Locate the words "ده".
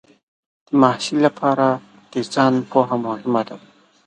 3.47-3.55